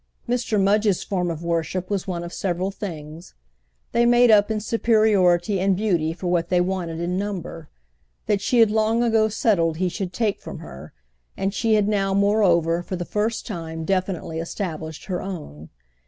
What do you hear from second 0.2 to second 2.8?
Mr. Mudge's form of worship was one of several